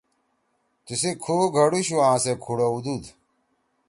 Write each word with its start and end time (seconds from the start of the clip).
تی 0.85 0.93
سی 1.01 1.11
کُھو 1.23 1.35
گھڑُوشُو 1.55 1.97
آں 2.09 2.17
سے 2.23 2.31
کُھرڑوؤدُود۔ 2.43 3.03